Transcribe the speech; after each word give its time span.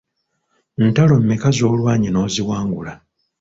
Ntalo 0.89 1.15
meka 1.27 1.49
z’olwanye 1.57 2.09
n’oziwangula? 2.11 2.91